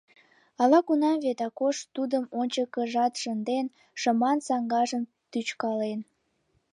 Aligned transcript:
Ала-кунам 0.61 1.17
вет 1.25 1.39
Акош 1.47 1.77
тудым 1.95 2.23
ончыкыжат 2.39 3.13
шынден, 3.21 3.65
шыман 4.01 4.37
саҥгажымат 4.47 5.11
тӱчкален. 5.31 5.99